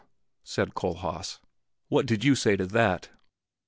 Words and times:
said 0.43 0.73
Kohlhaas. 0.73 1.37
"What 1.87 2.07
did 2.07 2.23
you 2.23 2.33
say 2.33 2.55
to 2.55 2.65
that?" 2.65 3.09